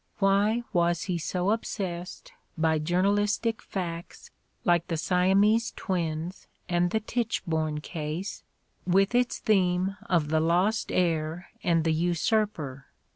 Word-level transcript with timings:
Why 0.17 0.63
was 0.73 1.03
he 1.03 1.19
so 1.19 1.51
obsessed 1.51 2.31
by 2.57 2.79
journalistic 2.79 3.61
facts 3.61 4.31
like 4.65 4.87
the 4.87 4.97
Siamese 4.97 5.73
Twins 5.75 6.47
and 6.67 6.89
the 6.89 6.99
Tichborne 7.01 7.81
case, 7.81 8.41
with 8.87 9.13
its 9.13 9.37
theme 9.37 9.97
of 10.07 10.29
the 10.29 10.39
lost 10.39 10.91
heir 10.91 11.49
and 11.63 11.83
the 11.83 11.93
usurper 11.93 12.87